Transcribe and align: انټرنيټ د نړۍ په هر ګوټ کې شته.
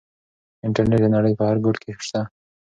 انټرنيټ 0.65 0.99
د 1.03 1.07
نړۍ 1.15 1.33
په 1.37 1.43
هر 1.49 1.57
ګوټ 1.65 1.77
کې 1.83 1.91
شته. 2.07 2.21